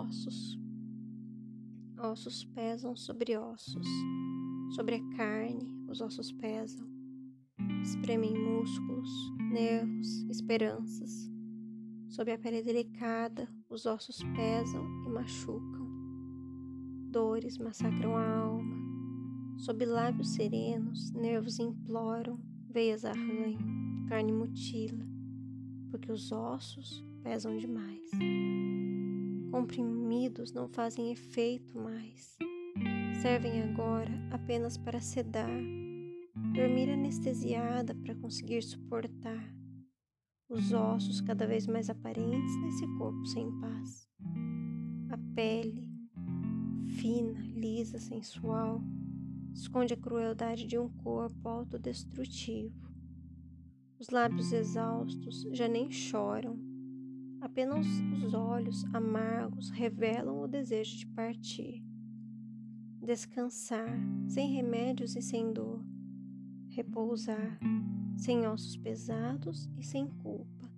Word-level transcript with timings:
ossos. 0.00 0.58
Ossos 1.98 2.44
pesam 2.44 2.94
sobre 2.94 3.36
ossos. 3.36 3.86
Sobre 4.74 4.96
a 4.96 5.16
carne, 5.16 5.66
os 5.88 6.00
ossos 6.00 6.32
pesam. 6.32 6.86
Espremem 7.82 8.34
músculos, 8.34 9.08
nervos, 9.50 10.22
esperanças. 10.28 11.30
Sob 12.08 12.30
a 12.30 12.38
pele 12.38 12.62
delicada, 12.62 13.48
os 13.68 13.86
ossos 13.86 14.22
pesam 14.34 14.84
e 15.06 15.08
machucam. 15.08 15.86
Dores 17.10 17.56
massacram 17.58 18.16
a 18.16 18.38
alma. 18.38 18.76
Sob 19.58 19.84
lábios 19.86 20.34
serenos, 20.34 21.10
nervos 21.12 21.58
imploram, 21.58 22.38
veias 22.68 23.06
arranham, 23.06 24.06
carne 24.06 24.32
mutila, 24.32 25.06
porque 25.90 26.12
os 26.12 26.30
ossos 26.30 27.02
pesam 27.22 27.56
demais. 27.56 28.10
Comprimidos 29.56 30.52
não 30.52 30.68
fazem 30.68 31.10
efeito 31.12 31.78
mais. 31.80 32.36
Servem 33.22 33.62
agora 33.62 34.12
apenas 34.30 34.76
para 34.76 35.00
sedar, 35.00 35.48
dormir 36.54 36.90
anestesiada 36.90 37.94
para 37.94 38.14
conseguir 38.16 38.60
suportar 38.60 39.42
os 40.46 40.74
ossos 40.74 41.22
cada 41.22 41.46
vez 41.46 41.66
mais 41.66 41.88
aparentes 41.88 42.54
nesse 42.60 42.86
corpo 42.98 43.24
sem 43.24 43.50
paz. 43.58 44.06
A 45.08 45.16
pele, 45.34 45.88
fina, 47.00 47.40
lisa, 47.54 47.98
sensual, 47.98 48.82
esconde 49.54 49.94
a 49.94 49.96
crueldade 49.96 50.66
de 50.66 50.78
um 50.78 50.90
corpo 50.98 51.48
autodestrutivo. 51.48 52.92
Os 53.98 54.10
lábios 54.10 54.52
exaustos 54.52 55.46
já 55.50 55.66
nem 55.66 55.90
choram, 55.90 56.75
apenas 57.46 57.86
os 58.24 58.34
olhos 58.34 58.84
amargos 58.92 59.70
revelam 59.70 60.42
o 60.42 60.48
desejo 60.48 60.98
de 60.98 61.06
partir. 61.06 61.82
Descansar, 63.00 63.98
sem 64.28 64.50
remédios 64.50 65.16
e 65.16 65.22
sem 65.22 65.52
dor. 65.52 65.80
Repousar, 66.68 67.58
sem 68.16 68.46
ossos 68.46 68.76
pesados 68.76 69.70
e 69.78 69.82
sem 69.84 70.08
culpa. 70.22 70.70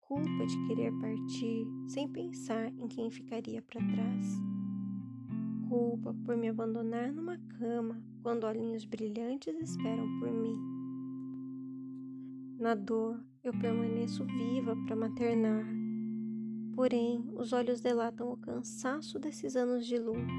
Culpa 0.00 0.46
de 0.46 0.66
querer 0.66 0.92
partir 1.00 1.66
sem 1.88 2.08
pensar 2.08 2.68
em 2.68 2.86
quem 2.86 3.10
ficaria 3.10 3.60
para 3.60 3.80
trás 3.80 4.42
culpa 5.72 6.14
por 6.26 6.36
me 6.36 6.50
abandonar 6.50 7.10
numa 7.10 7.38
cama 7.58 7.98
quando 8.22 8.44
olhinhos 8.44 8.84
brilhantes 8.84 9.58
esperam 9.58 10.06
por 10.18 10.30
mim. 10.30 10.54
Na 12.58 12.74
dor, 12.74 13.24
eu 13.42 13.52
permaneço 13.52 14.24
viva 14.24 14.76
para 14.86 14.94
maternar. 14.94 15.66
Porém, 16.74 17.28
os 17.34 17.52
olhos 17.52 17.80
delatam 17.80 18.32
o 18.32 18.36
cansaço 18.36 19.18
desses 19.18 19.56
anos 19.56 19.86
de 19.86 19.98
luta. 19.98 20.32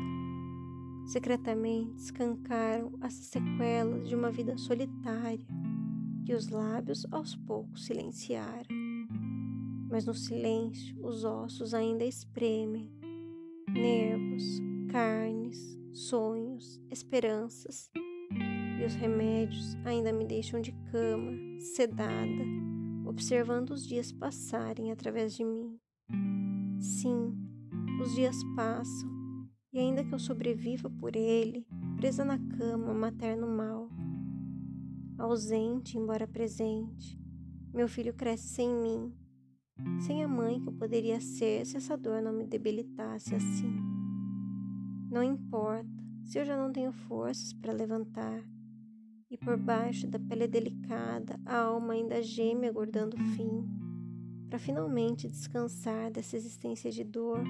Secretamente 1.06 1.98
escancaram 1.98 2.94
as 3.02 3.14
sequelas 3.14 4.08
de 4.08 4.16
uma 4.16 4.32
vida 4.32 4.58
solitária 4.58 5.46
que 6.26 6.34
os 6.34 6.48
lábios 6.48 7.06
aos 7.12 7.36
poucos 7.36 7.86
silenciaram. 7.86 8.68
Mas 9.90 10.06
no 10.06 10.14
silêncio, 10.14 10.96
os 11.06 11.26
ossos 11.26 11.74
ainda 11.74 12.06
espremem, 12.06 12.90
nervos, 13.68 14.44
carnes, 14.90 15.78
sonhos, 15.92 16.82
esperanças. 16.90 17.92
E 18.80 18.86
os 18.86 18.96
remédios 18.96 19.76
ainda 19.84 20.12
me 20.14 20.26
deixam 20.26 20.62
de 20.62 20.72
cama, 20.90 21.32
sedada, 21.60 22.44
observando 23.06 23.72
os 23.72 23.86
dias 23.86 24.12
passarem 24.12 24.92
através 24.92 25.36
de 25.36 25.44
mim. 25.44 25.80
Sim, 26.80 27.34
os 28.02 28.14
dias 28.14 28.38
passam, 28.56 29.10
e 29.72 29.80
ainda 29.80 30.04
que 30.04 30.14
eu 30.14 30.20
sobreviva 30.20 30.90
por 30.90 31.16
ele, 31.16 31.66
presa 31.98 32.24
na 32.24 32.38
cama, 32.38 32.94
materno 32.94 33.48
mal, 33.48 33.90
ausente, 35.18 35.98
embora 35.98 36.28
presente, 36.28 37.20
meu 37.74 37.88
filho 37.88 38.14
cresce 38.14 38.48
sem 38.50 38.70
mim, 38.70 39.14
sem 40.00 40.24
a 40.24 40.28
mãe 40.28 40.62
que 40.62 40.70
eu 40.70 40.74
poderia 40.74 41.20
ser 41.20 41.66
se 41.66 41.78
essa 41.78 41.98
dor 41.98 42.22
não 42.22 42.34
me 42.34 42.46
debilitasse 42.46 43.34
assim. 43.34 43.76
Não 45.10 45.24
importa 45.24 45.90
se 46.26 46.40
eu 46.40 46.46
já 46.46 46.58
não 46.58 46.72
tenho 46.72 46.92
forças 46.92 47.54
para 47.54 47.74
levantar 47.74 48.44
e 49.34 49.38
por 49.38 49.58
baixo 49.58 50.06
da 50.08 50.20
pele 50.20 50.48
delicada 50.48 51.40
a 51.44 51.58
alma 51.58 51.94
ainda 51.94 52.22
geme 52.22 52.68
aguardando 52.68 53.18
o 53.18 53.20
fim, 53.36 53.68
para 54.48 54.60
finalmente 54.60 55.28
descansar 55.28 56.12
dessa 56.12 56.38
existência 56.38 56.92
de 56.92 57.04
dor. 57.04 57.44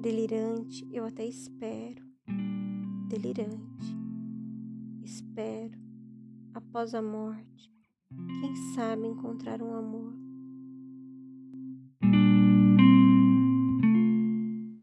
Delirante, 0.00 0.88
eu 0.90 1.04
até 1.04 1.26
espero. 1.26 2.02
Delirante. 3.10 3.94
Espero, 5.02 5.78
após 6.54 6.94
a 6.94 7.02
morte, 7.02 7.70
quem 8.40 8.56
sabe 8.74 9.06
encontrar 9.06 9.60
um 9.60 9.74
amor. 9.74 10.23